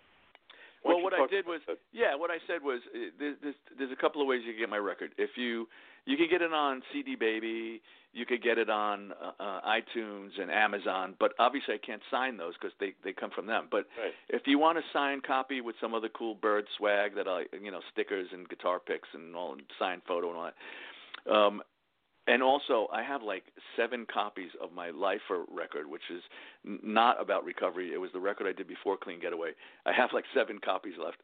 [0.83, 1.77] Why Well, what I did was- that?
[1.91, 4.61] Yeah, what I said was uh, there's, there's there's a couple of ways you can
[4.61, 5.11] get my record.
[5.17, 5.67] If you
[6.05, 7.81] you can get it on CD Baby,
[8.13, 12.37] you could get it on uh, uh, iTunes and Amazon, but obviously I can't sign
[12.37, 13.67] those because they they come from them.
[13.69, 14.13] But Right.
[14.29, 17.69] if you want a signed copy with some other cool Byrd swag that I you
[17.69, 21.31] know stickers and guitar picks and all and signed photo and all that.
[21.31, 21.61] Um,
[22.27, 23.43] and also, I have like
[23.75, 26.21] seven copies of my Lifer record, which is
[26.83, 27.93] not about recovery.
[27.93, 29.51] It was the record I did before Clean Getaway.
[29.85, 31.17] I have like seven copies left.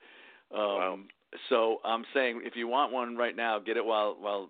[0.53, 0.99] Um, Wow.
[1.49, 4.49] So I'm saying, if you want one right now, get it while while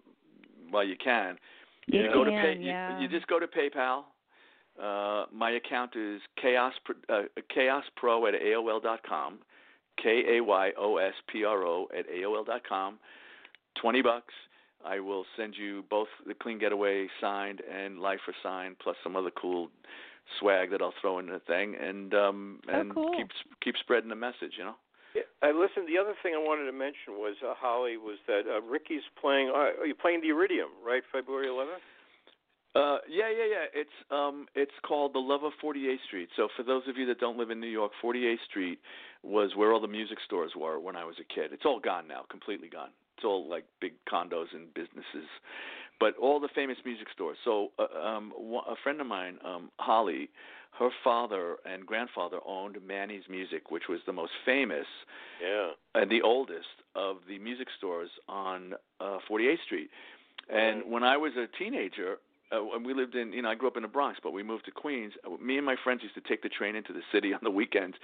[0.69, 1.37] while you can.
[1.87, 2.57] You You go to pay.
[2.59, 2.97] yeah.
[2.97, 4.03] You, you just go to PayPal.
[4.81, 6.73] Uh, my account is chaos
[7.09, 7.23] uh,
[7.55, 9.39] kayospro at aol dot com,
[10.01, 12.99] k a y o s p r o at aol dot com.
[13.81, 14.33] Twenty bucks.
[14.87, 19.31] I will send you both the Clean Getaway signed and Lifer signed, plus some other
[19.31, 19.69] cool
[20.39, 23.13] swag that I'll throw in the thing, and um Oh, and cool.
[23.17, 23.27] keep
[23.63, 24.53] keep spreading the message.
[24.57, 24.75] You know.
[25.15, 25.87] Yeah, I listened.
[25.87, 29.49] The other thing I wanted to mention was uh, Holly was that uh, Ricky's playing.
[29.49, 31.01] Uh, are you playing the Iridium, right?
[31.11, 31.81] February 11th.
[32.75, 33.65] Uh, yeah, yeah, yeah.
[33.73, 36.29] It's um, it's called the Love of 48th Street.
[36.35, 38.79] So for those of you that don't live in New York, 48th Street
[39.23, 41.51] was where all the music stores were when I was a kid.
[41.53, 42.89] It's all gone now, completely gone.
[43.17, 45.27] It's all like big condos and businesses,
[45.99, 47.37] but all the famous music stores.
[47.43, 48.31] So uh, um,
[48.69, 50.29] a friend of mine, um, Holly,
[50.77, 54.85] her father and grandfather owned Manny's Music, which was the most famous
[55.41, 55.71] yeah.
[55.95, 59.89] and the oldest of the music stores on uh, 48th Street.
[60.49, 62.17] And when I was a teenager,
[62.51, 64.43] uh, when we lived in, you know, I grew up in the Bronx, but we
[64.43, 65.13] moved to Queens.
[65.25, 67.51] Uh, me and my friends used to take the train into the city on the
[67.51, 67.97] weekends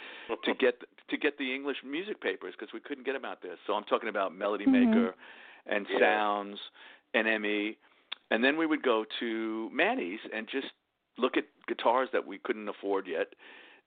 [0.43, 3.55] to get to get the English music papers because we couldn't get them out there.
[3.67, 4.71] So I'm talking about Melody Mhm.
[4.87, 5.15] Maker
[5.65, 5.99] and Yeah.
[5.99, 6.59] Sounds
[7.13, 7.77] and NME,
[8.31, 10.67] and then we would go to Manny's and just
[11.17, 13.33] look at guitars that we couldn't afford yet.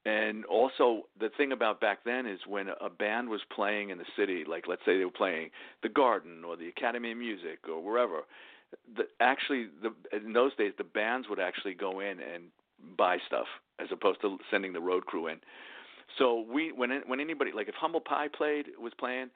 [0.04, 4.04] And also, the thing about back then is when a band was playing in the
[4.16, 5.50] city, like let's say they were playing
[5.82, 8.22] the Garden or the Academy of Music or wherever,
[8.96, 12.44] the, actually, the, in those days, the bands would actually go in and
[12.96, 13.46] buy stuff
[13.78, 15.38] as opposed to sending the road crew in.
[16.18, 19.28] So we, when when anybody like if Humble Pie played was playing,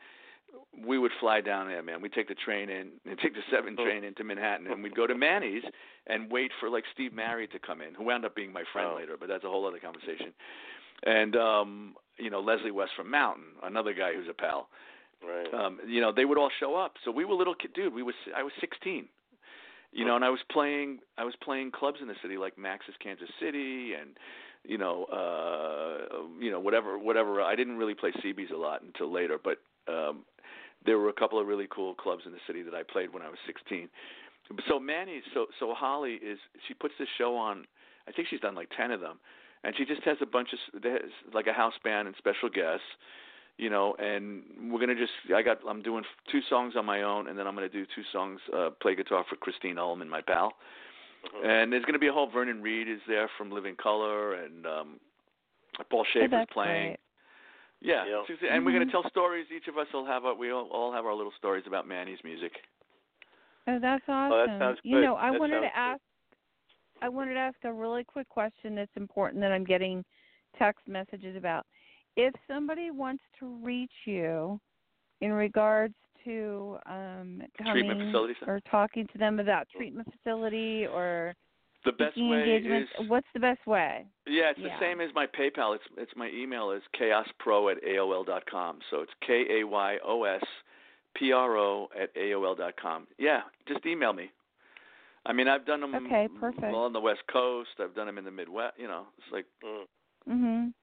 [0.87, 2.01] we would fly down there, man.
[2.01, 5.07] We'd take the train in, and take the seven train into Manhattan, and we'd go
[5.07, 5.65] to Manny's
[6.07, 8.91] and wait for like Steve Marriott to come in, who wound up being my friend
[8.91, 8.97] Wow.
[8.97, 10.33] later, but that's a whole other conversation.
[11.03, 14.69] And um, you know Leslie West from Mountain, another guy who's a pal.
[15.27, 15.53] Right.
[15.53, 16.95] Um, you know they would all show up.
[17.05, 17.93] So we were little kid, dude.
[17.93, 19.07] We was I was 16.
[19.93, 22.95] You know, and I was playing I was playing clubs in the city like Max's
[23.03, 24.11] Kansas City and
[24.65, 29.13] you know uh you know whatever whatever I didn't really play CBs a lot until
[29.13, 30.25] later, but um
[30.87, 33.23] there were a couple of really cool clubs in the city that I played when
[33.23, 33.89] I was 16.
[34.67, 37.65] So Manny, so so Holly is she puts this show on.
[38.09, 39.19] I think she's done like 10 of them,
[39.63, 40.83] and she just has a bunch of
[41.33, 42.87] like a house band and special guests,
[43.59, 43.95] you know.
[43.99, 47.47] And we're gonna just I got I'm doing two songs on my own, and then
[47.47, 50.55] I'm gonna do two songs uh, play guitar for Christine Ohlman, my pal.
[51.35, 51.45] Mhm.
[51.47, 55.01] And there's gonna be a whole Vernon Reid is there from Living Colour, and um
[55.91, 56.89] Paul Shaffer's that's playing.
[56.89, 57.01] great.
[57.83, 58.23] Yeah, Yeah.
[58.29, 59.47] it's- and we're gonna tell stories.
[59.51, 62.23] Each of us will have a, we all, all have our little stories about Manny's
[62.25, 62.53] music.
[63.67, 64.33] Oh, that's awesome.
[64.33, 64.89] Oh, that sounds Mm-hmm.
[64.89, 65.77] You know, I That wanted sounds to good.
[65.77, 66.01] ask
[67.03, 70.05] I wanted to ask a really quick question that's important that I'm getting
[70.59, 71.67] text messages about.
[72.21, 74.61] If somebody wants to reach you
[75.21, 78.49] in regards to um coming Treatment facility stuff?
[78.49, 81.35] or talking to them about treatment facility or
[81.87, 84.07] The best way is what's the best way?
[84.27, 84.75] yeah, it's Yeah.
[84.79, 85.75] the same as my PayPal.
[85.75, 88.81] It's it's my email is kayospro at aol dot com.
[88.91, 90.43] So it's k a y o s
[91.15, 93.07] p r o at aol dot com.
[93.19, 94.31] Yeah, just email me.
[95.27, 96.63] I mean, I've done them Okay, perfect.
[96.73, 97.71] well on the West Coast.
[97.79, 98.79] I've done them in the Midwest.
[98.79, 99.87] You know, it's like Mm.
[100.29, 100.75] Mhm.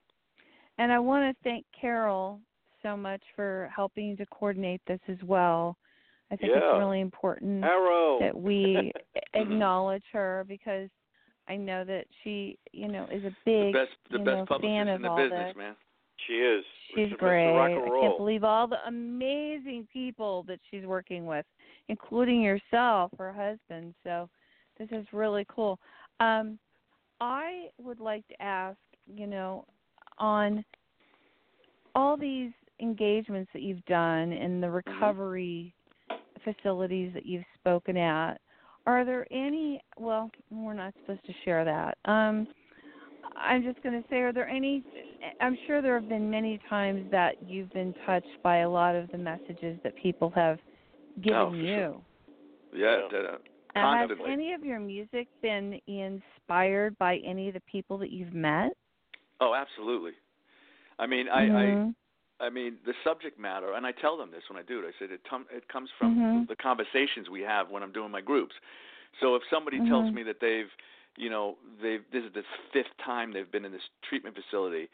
[0.78, 2.40] And I want to thank Carol
[2.84, 5.78] so much for helping to coordinate this as well.
[6.32, 6.60] I think Yeah.
[6.60, 8.20] it's really important Arrow.
[8.20, 8.92] that we
[9.34, 10.90] acknowledge her because
[11.48, 14.62] I know that she, you know, is a big the best the best know, publicist
[14.64, 15.56] fan in the all business, this.
[15.56, 15.76] man.
[16.28, 16.66] she is.
[16.94, 17.18] She's Mr.
[17.18, 17.58] great.
[17.58, 21.46] I can't believe all the amazing people that she's working with,
[21.88, 23.94] including yourself, her husband.
[24.04, 24.30] So
[24.78, 25.80] this is really cool.
[26.20, 26.60] Um,
[27.22, 29.66] I would like to ask, you know,
[30.18, 30.64] on
[31.96, 35.74] all these engagements that you've done and the recovery
[36.44, 38.36] facilities that you've spoken at,
[38.86, 41.98] are there any well, we're not supposed to share that.
[42.06, 42.48] Um
[43.36, 44.84] I'm just going to say are there any
[45.42, 49.10] I'm sure there have been many times that you've been touched by a lot of
[49.12, 50.60] the messages that people have
[51.22, 51.66] given Oh, for you.
[51.66, 52.02] sure.
[52.74, 53.20] Yeah, Yeah.
[53.76, 58.34] Uh, Has any of your music been inspired by any of the people that you've
[58.34, 58.72] met?
[59.40, 60.14] Oh, absolutely.
[61.00, 61.96] I mean, I, I Mhm.
[62.40, 64.86] I mean, the subject matter, and I tell them this when I do it.
[64.86, 66.48] I said it, tum- it comes from Mhm.
[66.48, 68.54] the conversations we have when I'm doing my groups.
[69.22, 70.14] So if somebody tells Mhm.
[70.14, 70.70] me that they've,
[71.18, 74.88] you know, they've this is the fifth time they've been in this treatment facility,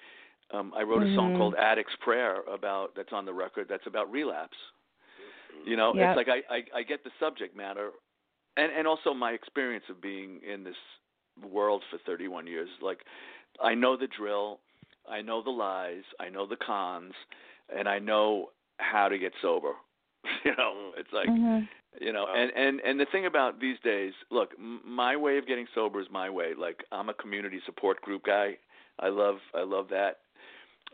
[0.54, 1.38] um, I wrote a song Mhm.
[1.38, 3.68] called Addict's Prayer about that's on the record.
[3.70, 4.58] That's about relapse.
[5.66, 6.00] You know, Yep.
[6.00, 7.92] it's like I, I I get the subject matter,
[8.58, 10.76] and and also my experience of being in this
[11.52, 12.70] world for 31 years.
[12.82, 13.00] Like,
[13.62, 14.60] I know the drill,
[15.10, 17.14] I know the lies, I know the cons,
[17.76, 19.74] and I know how to get sober.
[20.46, 21.68] you know, it's like Mhm.
[22.00, 25.68] you know, and and and the thing about these days, look, my way of getting
[25.76, 26.54] sober is my way.
[26.58, 28.58] Like I'm a community support group guy.
[29.00, 30.20] I love I love that.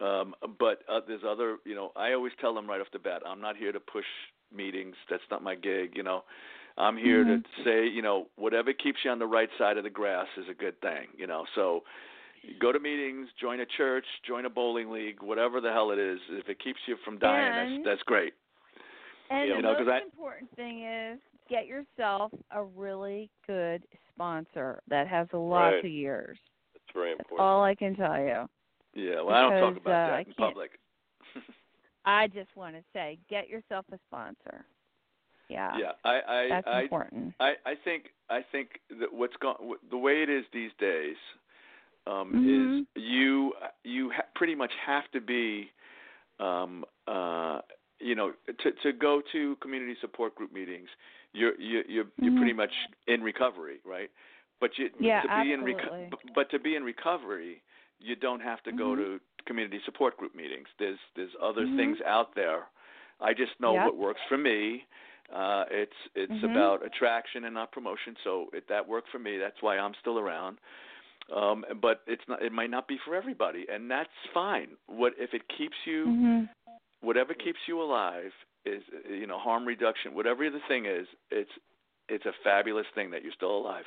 [0.02, 3.22] Um, but uh, there's other, you know, I always tell them right off the bat,
[3.28, 4.06] I'm not here to push
[4.56, 4.96] meetings.
[5.10, 5.92] That's not my gig.
[5.96, 6.24] You know,
[6.78, 7.44] I'm here Mhm.
[7.44, 10.48] to say, you know, whatever keeps you on the right side of the grass is
[10.50, 11.08] a good thing.
[11.18, 11.84] You know, so
[12.60, 16.20] Go to meetings, join a church, join a bowling league, whatever the hell it is.
[16.30, 18.34] If it keeps you from dying, And- that's that's great.
[19.30, 23.84] And You the know, 'cause most I- important thing is get yourself a really good
[24.14, 25.86] sponsor that has a lot Right.
[25.86, 26.40] of years.
[26.74, 27.40] That's very That's important.
[27.48, 28.50] all I can tell you.
[28.96, 30.80] Yeah, well, I don't talk about uh, that in public.
[32.06, 34.66] I just want to say, get yourself a sponsor.
[35.48, 37.34] Yeah, yeah, I I that's I, important.
[37.40, 41.18] I I think I think that what's going the way it is these days
[42.10, 42.80] um Mhm.
[42.82, 45.46] is you you ha- pretty much have to be
[46.48, 46.74] um
[47.08, 47.60] uh
[48.00, 48.30] you know
[48.62, 50.90] to to go to community support group meetings
[51.34, 52.38] you're you you're you're Mhm.
[52.42, 52.74] pretty much
[53.08, 54.10] in recovery right
[54.62, 56.10] but you Yeah, to be in absolutely.
[56.10, 57.62] reco- but to be in recovery
[58.08, 58.98] you don't have to go Mhm.
[59.02, 59.08] to
[59.46, 61.76] community support group meetings there's there's other Mhm.
[61.80, 62.62] things out there
[63.20, 63.86] i just know Yep.
[63.88, 64.60] what works for me
[65.42, 66.52] uh it's it's Mhm.
[66.52, 70.18] about attraction and not promotion so it that worked for me that's why i'm still
[70.20, 70.56] around
[71.36, 75.34] um but it's not it might not be for everybody and that's fine what if
[75.34, 76.50] it keeps you Mhm.
[77.02, 78.32] whatever keeps you alive
[78.66, 81.52] is you know harm reduction whatever the thing is it's
[82.10, 83.86] it's a fabulous thing that you're still alive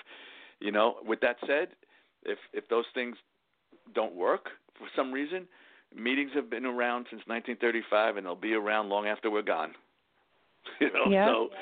[0.60, 1.68] you know with that said
[2.24, 3.16] if if those things
[3.94, 5.46] don't work for some reason
[5.94, 9.72] meetings have been around since 1935 and they'll be around long after we're gone
[10.80, 11.26] you know Yep.
[11.26, 11.54] so so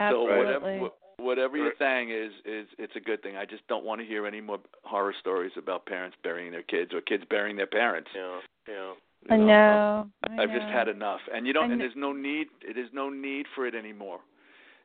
[0.00, 0.36] Absolutely.
[0.38, 4.00] whatever wh- whatever your thing is is it's a good thing i just don't want
[4.00, 7.66] to hear any more horror stories about parents burying their kids or kids burying their
[7.66, 8.74] parents Yeah, yeah.
[8.74, 8.74] you
[9.28, 9.46] know, I know?
[9.46, 10.10] know.
[10.38, 11.64] I I've just had enough, and you don't.
[11.64, 12.48] And- And there's no need.
[12.62, 14.20] There's no need for it anymore.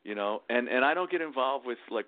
[0.03, 2.05] You know, and and I don't get involved with like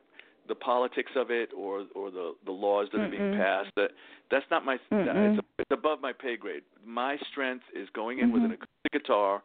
[0.48, 3.72] the politics of it or or the the laws that are being passed.
[3.76, 3.92] That
[4.30, 4.78] that's not my.
[4.92, 5.38] Mm-mm.
[5.38, 6.64] It's, it's above my pay grade.
[6.86, 8.54] My strength is going in with mm-hmm.
[8.54, 9.44] an acoustic guitar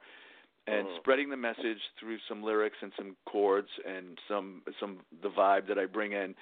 [0.67, 0.97] and Mhm.
[0.97, 5.79] spreading the message through some lyrics and some chords and some some the vibe that
[5.79, 6.35] I bring in.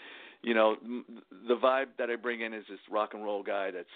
[0.42, 3.70] You know, m- the vibe that I bring in is this rock and roll guy
[3.70, 3.88] that's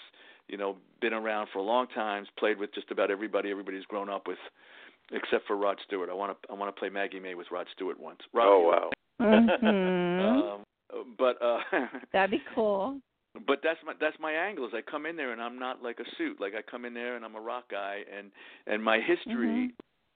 [0.49, 3.51] you know been around for a long time, played with just about everybody.
[3.51, 4.39] Everybody's grown up with,
[5.13, 6.09] except for Rod Stewart.
[6.11, 8.21] I want to I want to play Maggie May with Rod Stewart once.
[8.33, 8.91] Rod, Oh wow.
[9.21, 10.21] mm-hmm.
[10.91, 11.61] Um, but uh,
[12.13, 12.99] That'd be cool.
[13.47, 14.67] but that's my that's my angle.
[14.67, 16.41] Is I come in there and I'm not like a suit.
[16.41, 18.31] Like I come in there and I'm a rock guy, and
[18.67, 19.73] and my history Mhm.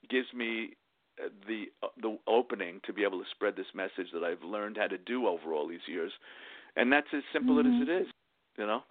[0.08, 0.74] Gives me
[1.22, 4.76] uh, the uh, the opening to be able to spread this message that I've learned
[4.78, 6.12] how to do over all these years,
[6.76, 7.82] and that's as simple Mhm.
[7.82, 8.08] as it is.
[8.56, 8.82] You know.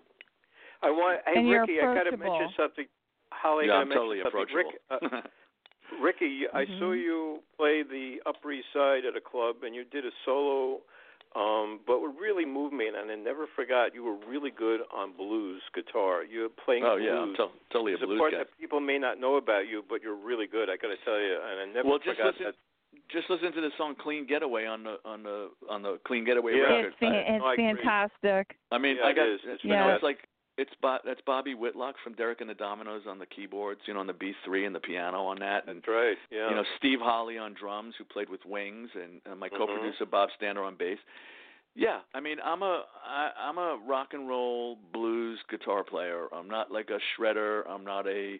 [0.81, 1.21] I want.
[1.25, 2.87] Hey, And Ricky, I got to mention something.
[3.31, 4.55] Holly, yeah, I I'm totally approachable.
[4.55, 4.99] Rick, uh,
[6.01, 7.01] Ricky, you- I saw Mhm.
[7.01, 10.81] you play the Upper East Side at a club, and you did a solo.
[11.33, 15.13] Um, but what really moved me, and I never forgot, you were really good on
[15.15, 16.23] blues guitar.
[16.25, 17.07] You're playing oh blues.
[17.07, 18.39] yeah, I'm to- totally a It's a blues part guy.
[18.39, 20.69] that people may not know about you, but you're really good.
[20.69, 22.55] I got to tell you, and I never Well, just forgot listen- that.
[23.07, 26.55] Just listen to the song "Clean Getaway" on the on the on the Clean Getaway
[26.55, 26.63] Yeah.
[26.63, 26.85] record.
[26.91, 27.65] It's, fan- I- it's I agree.
[27.75, 28.57] fantastic.
[28.71, 29.39] I mean, Yeah, I got is.
[29.45, 30.27] It's you know, it's like
[30.61, 33.99] it's Bo- that's Bobby Whitlock from Derek and the Dominos on the keyboards, you know,
[33.99, 36.17] on the B3 and the piano on that, and That's right.
[36.29, 36.49] Yeah.
[36.49, 39.57] you know Steve Holley on drums, who played with Wings, and, and my Mhm.
[39.57, 40.99] co-producer Bob Stander on bass.
[41.73, 46.27] Yeah, I mean, I'm a I, I'm a rock and roll blues guitar player.
[46.33, 47.63] I'm not like a shredder.
[47.69, 48.39] I'm not a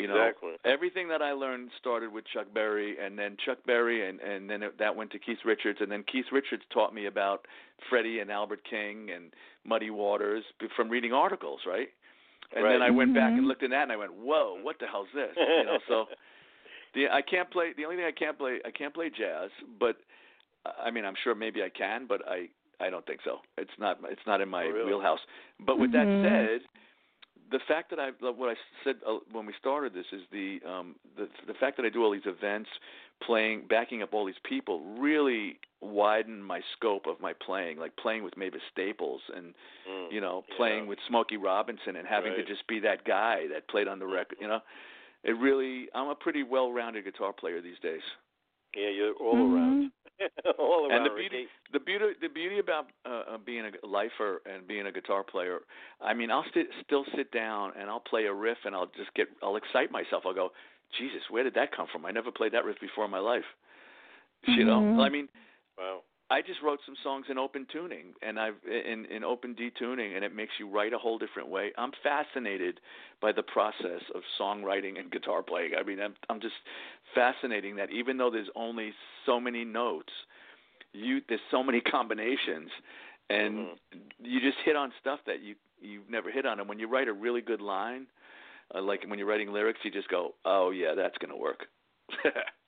[0.00, 0.52] you know, exactly.
[0.64, 4.62] everything that I learned started with Chuck Berry, and then Chuck Berry, and and then
[4.62, 7.46] it, that went to Keith Richards, and then Keith Richards taught me about
[7.88, 9.32] Freddie and Albert King and
[9.64, 10.44] Muddy Waters
[10.76, 11.88] from reading articles, right?
[12.54, 13.48] And then I went back and Mhm.
[13.48, 16.06] looked at that, and I went, "Whoa, what the hell's this?" You know, so
[16.94, 17.72] the I can't play.
[17.72, 19.96] The only thing I can't play, I can't play jazz, but
[20.78, 22.48] I mean, I'm sure maybe I can, but I
[22.80, 23.40] I don't think so.
[23.58, 24.86] It's not it's not in my Oh, really?
[24.86, 25.20] wheelhouse.
[25.60, 26.22] But with Mhm.
[26.22, 26.60] that said,
[27.54, 30.96] the fact that I what I said uh, when we started this is the um
[31.16, 32.68] the the fact that I do all these events,
[33.24, 37.78] playing, backing up all these people, really widen my scope of my playing.
[37.78, 39.46] Like playing with Mavis Staples and
[39.88, 40.10] Mm.
[40.10, 40.56] you know Yeah.
[40.56, 42.46] playing with Smokey Robinson and having Right.
[42.46, 44.38] to just be that guy that played on the record.
[44.40, 44.60] You know,
[45.22, 48.02] it really I'm a pretty well-rounded guitar player these days.
[48.74, 49.54] Yeah, you're all Mhm.
[49.54, 49.92] around.
[50.58, 51.06] all around.
[51.06, 54.86] And the beauty, the beauty, the beauty about uh, uh, being a lifer and being
[54.86, 55.60] a guitar player.
[56.00, 59.12] I mean, I'll st- still sit down and I'll play a riff and I'll just
[59.14, 60.24] get, I'll excite myself.
[60.26, 60.50] I'll go,
[60.98, 62.06] Jesus, where did that come from?
[62.06, 63.44] I never played that riff before in my life.
[64.46, 65.04] You know, Mhm.
[65.04, 65.28] I mean,
[65.78, 66.02] Wow.
[66.30, 70.14] I just wrote some songs in open tuning and I've in in open D tuning
[70.16, 71.70] and it makes you write a whole different way.
[71.76, 72.80] I'm fascinated
[73.20, 75.72] by the process of songwriting and guitar playing.
[75.78, 76.54] I mean, I'm I'm just
[77.14, 78.92] fascinating that even though there's only
[79.26, 80.12] so many notes,
[80.92, 82.70] you there's so many combinations
[83.30, 83.78] and Mhm.
[84.22, 87.08] you just hit on stuff that you you've never hit on and when you write
[87.08, 88.06] a really good line,
[88.74, 91.66] uh, like when you're writing lyrics, you just go, "Oh yeah, that's going to work."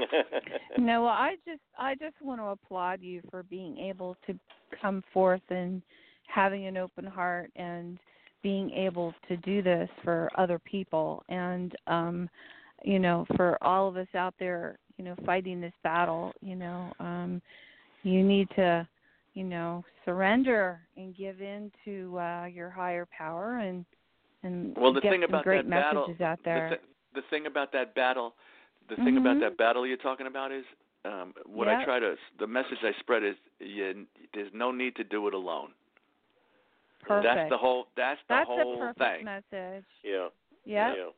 [0.78, 4.38] No, well, I just I just want to applaud you for being able to
[4.80, 5.82] come forth and
[6.26, 7.98] having an open heart and
[8.42, 11.22] being able to do this for other people.
[11.28, 12.28] And um
[12.84, 16.92] you know for all of us out there you know fighting this battle you know
[17.00, 17.40] um
[18.02, 18.86] you need to
[19.34, 23.84] you know surrender and give in to uh your higher power and
[24.42, 26.70] and well the get thing some about great that battle messages out there.
[26.70, 28.34] the, th- the thing about that battle
[28.88, 29.40] the thing about Mhm.
[29.40, 30.64] that battle you're talking about is
[31.04, 35.04] um what I try to the message I spread is you, there's no need to
[35.04, 35.72] do it alone
[37.00, 40.28] perfect that's the whole that's the That's whole a perfect thing message Yeah.
[40.64, 41.10] yep Yeah.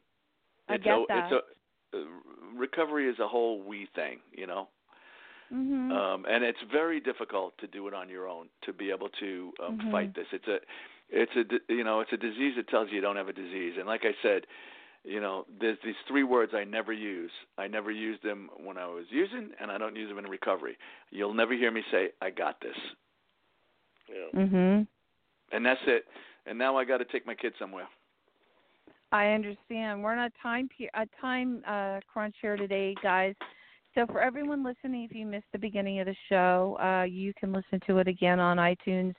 [0.69, 2.05] i it's get a, that it's a uh,
[2.55, 4.69] recovery is a whole we thing you know
[5.53, 9.09] mhm um, and it's very difficult to do it on your own to be able
[9.21, 9.91] to um, Mhm.
[9.91, 10.27] fight this.
[10.33, 10.59] It's a,
[11.11, 13.75] it's a, you know, it's a disease that tells you you don't have a disease.
[13.79, 14.47] And like I said,
[15.05, 17.33] you know, there's these three words I never use.
[17.59, 20.77] I never used them when I was using, and I don't use them in recovery.
[21.11, 22.77] You'll never hear me say, "I got this,"
[24.09, 24.41] Yeah.
[24.41, 24.87] mhm
[25.53, 26.07] and that's it.
[26.47, 27.87] And now I got to take my kids somewhere.
[29.13, 30.03] I understand.
[30.03, 33.35] We're on a time pe- a time uh, crunch here today, guys.
[33.95, 37.53] So for everyone listening, if you missed the beginning of the show, uh, you can
[37.53, 39.15] listen to it again on iTunes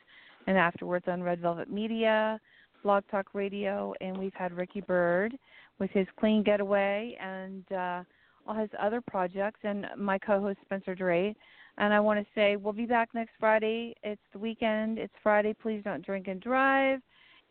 [0.47, 2.39] and afterwards on Red Velvet Media,
[2.81, 5.37] Blog Talk Radio, and we've had Ricky Byrd
[5.79, 8.03] with his Clean Getaway and uh,
[8.47, 11.35] all his other projects, and my co-host Spencer Dre.
[11.77, 13.95] And I want to say we'll be back next Friday.
[14.03, 14.99] It's the weekend.
[14.99, 15.53] It's Friday.
[15.53, 16.99] Please don't drink and drive.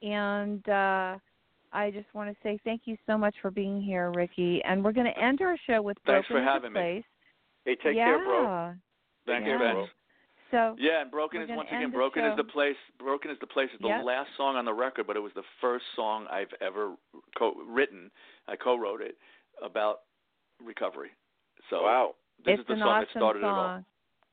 [0.03, 1.17] And uh,
[1.73, 4.63] I just want to say thank you so much for being here, Ricky.
[4.65, 6.85] And we're going to end our show with Thanks Broken for having the me.
[6.85, 7.05] Place.
[7.65, 8.05] Hey, take yeah.
[8.07, 8.75] care, bro.
[9.27, 9.59] Thanks, Yeah.
[9.59, 9.91] Spence.
[10.53, 12.77] So Yeah, and Broken is once end again the Broken is the place.
[12.99, 14.05] Broken is the place is the Yep.
[14.05, 16.95] last song on the record, but it was the first song I've ever
[17.37, 18.11] co- written.
[18.47, 19.17] I co-wrote it
[19.63, 20.03] about
[20.63, 21.11] recovery.
[21.71, 22.15] So Wow.
[22.45, 23.51] this it's is the song awesome that started song.
[23.51, 23.85] it all.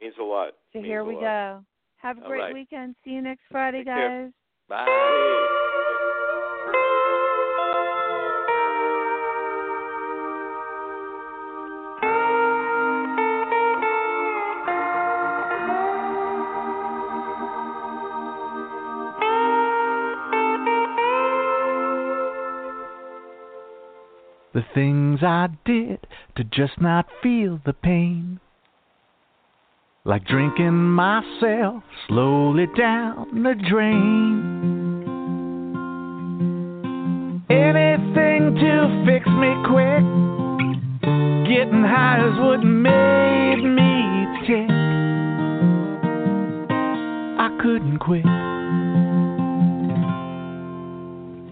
[0.01, 0.53] Means a lot.
[0.73, 1.21] So Means here a we lot.
[1.21, 1.65] go.
[1.97, 2.53] Have a great right.
[2.53, 2.95] weekend.
[3.03, 4.23] See you next Friday, Take care.
[4.25, 4.33] guys.
[4.67, 5.55] Bye.
[24.59, 26.05] The things I did
[26.35, 28.41] to just not feel the pain.
[30.03, 34.65] Like drinking myself slowly down the drain.
[37.49, 40.03] Anything to fix me quick.
[41.47, 44.69] Getting high is what made me tick.
[47.39, 48.25] I couldn't quit.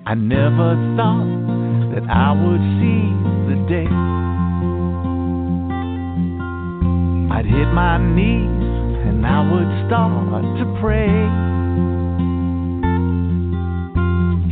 [0.05, 1.46] I never thought
[1.97, 3.09] that I would see
[3.49, 3.89] the day.
[7.33, 11.09] I'd hit my knees and I would start to pray.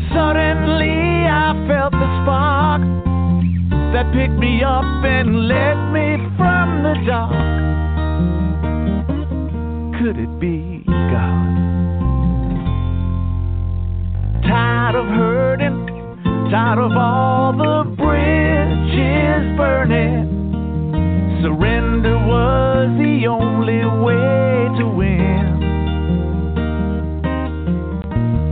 [0.09, 2.81] Suddenly I felt the spark
[3.93, 7.31] that picked me up and led me from the dark.
[10.01, 11.45] Could it be God?
[14.41, 15.84] Tired of hurting
[16.55, 20.23] tired of all the bridges burning.
[21.43, 25.43] Surrender was the only way to win.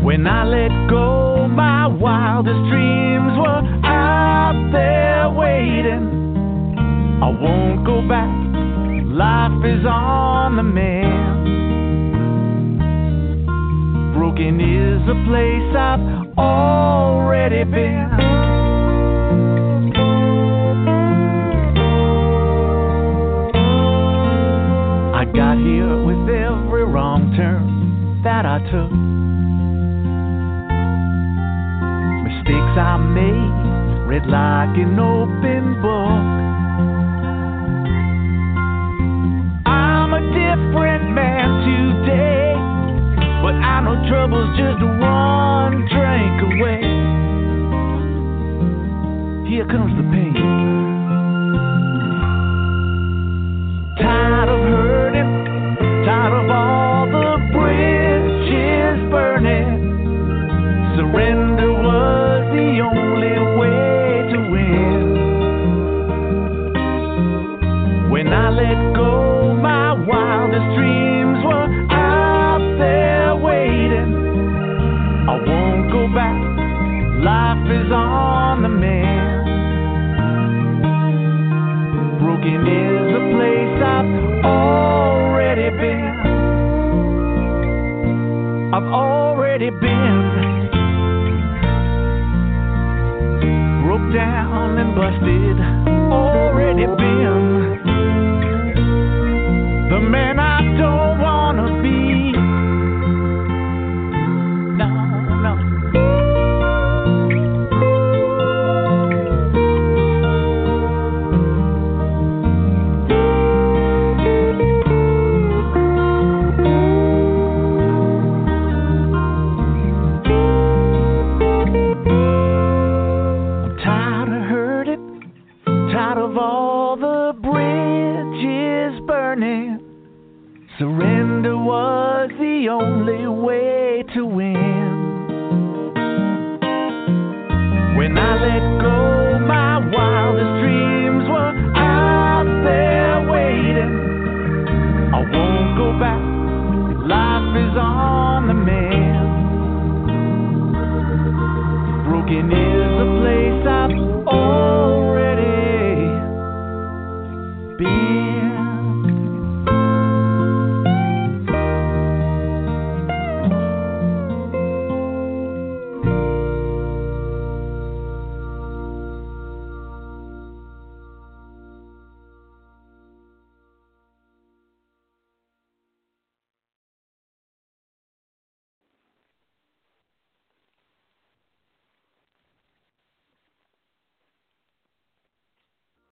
[0.03, 6.05] When I let go, my wildest dreams were out there waiting.
[7.23, 8.35] I won't go back,
[9.07, 11.23] life is on the mend.
[14.13, 18.11] Broken is a place I've already been.
[25.13, 28.91] I got here with every wrong turn that I took.
[32.23, 36.32] Mistakes I made, read like an open book.
[49.63, 49.92] Here